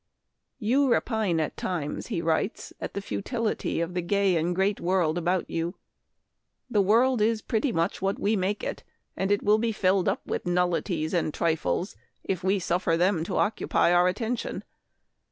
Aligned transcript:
"You 0.57 0.89
repine 0.89 1.39
at 1.39 1.55
times," 1.55 2.07
he 2.07 2.23
writes," 2.23 2.73
at 2.81 2.95
the 2.95 3.03
futility 3.03 3.81
of 3.81 3.93
the 3.93 4.01
gay 4.01 4.35
and 4.35 4.55
great 4.55 4.79
world 4.81 5.15
about 5.15 5.47
you. 5.47 5.75
The 6.71 6.81
world 6.81 7.21
is 7.21 7.43
pretty 7.43 7.71
much 7.71 8.01
what 8.01 8.17
we 8.17 8.35
make 8.35 8.63
it, 8.63 8.83
and 9.15 9.31
it 9.31 9.43
will 9.43 9.59
be 9.59 9.71
filled 9.71 10.09
up 10.09 10.25
with 10.25 10.47
nullities 10.47 11.13
and 11.13 11.31
trifles 11.31 11.95
if 12.23 12.43
we 12.43 12.57
suffer 12.57 12.97
them 12.97 13.23
to 13.25 13.37
occupy 13.37 13.93
our 13.93 14.07
attention. 14.07 14.63